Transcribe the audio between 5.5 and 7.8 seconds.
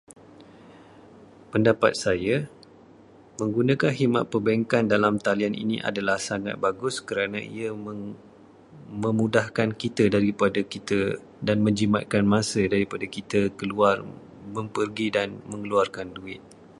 ini adalah sangat bagus kerana ia